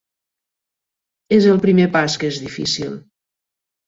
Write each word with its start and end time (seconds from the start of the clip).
És 1.37 1.45
el 1.51 1.61
primer 1.65 1.85
pas 1.97 2.15
que 2.23 2.31
és 2.33 2.39
difícil. 2.47 2.97